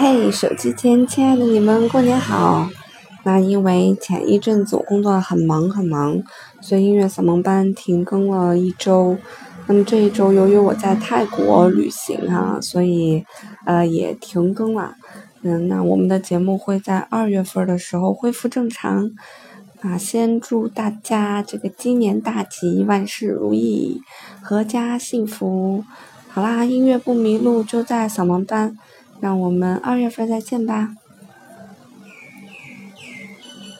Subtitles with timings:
[0.00, 2.70] 嘿，手机前亲爱的你们，过年好！
[3.24, 6.22] 那因为前一阵子我工作很忙很忙，
[6.60, 9.18] 所以音乐扫盲班停更了一周。
[9.66, 13.24] 那么这一周由于我在泰国旅行啊，所以
[13.66, 14.94] 呃也停更了。
[15.42, 19.10] 嗯，那我们的节目会在二月份的时候恢复正常。
[19.80, 24.00] 啊，先祝大家这个今年大吉，万事如意，
[24.44, 25.82] 阖家幸福。
[26.28, 28.78] 好啦，音乐不迷路就在扫盲班，
[29.20, 30.94] 让我们二月份再见吧。